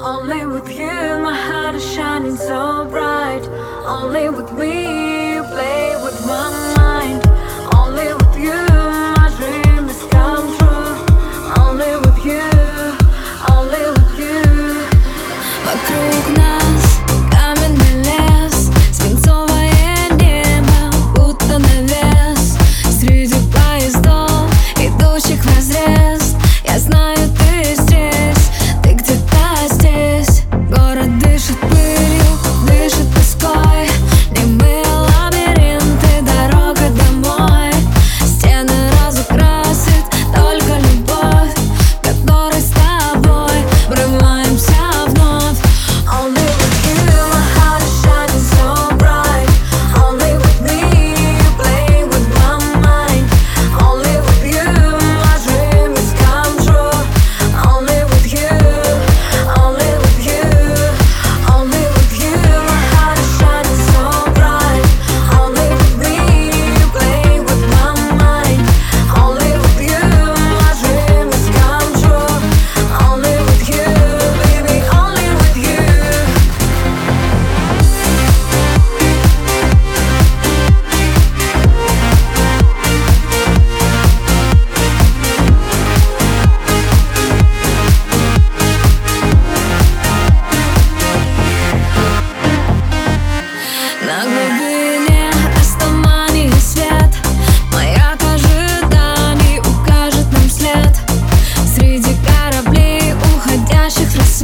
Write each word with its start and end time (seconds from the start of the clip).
Only 0.00 0.46
with 0.46 0.70
you, 0.78 0.86
my 0.86 1.34
heart 1.34 1.74
is 1.74 1.84
shining 1.92 2.36
so 2.36 2.86
bright. 2.88 3.42
Only 3.84 4.28
with 4.28 4.52
me, 4.52 5.34
you 5.34 5.42
play 5.42 5.96
with 6.04 6.24
my 6.24 6.50
mind. 6.76 7.20
Only 7.74 8.14
with 8.14 8.38
you, 8.38 8.54
my 9.18 9.28
dream 9.36 9.88
is 9.88 10.00
come 10.12 10.56
true. 10.56 10.94
Only 11.64 11.96
with 12.04 12.24
you, 12.24 12.46
only 13.50 13.84
with 13.90 14.18
you. 14.22 14.86
Вокруг 15.66 16.24
нас 16.36 17.00
каменный 17.32 17.94
лес, 18.04 18.70
свинцовое 18.92 20.10
небо, 20.12 20.92
будто 21.16 21.58
навес. 21.58 22.56
Среди 23.00 23.34
поездов, 23.52 24.46
идущих 24.76 25.44
в 25.44 25.57
baby 31.66 32.27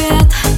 свет. 0.00 0.49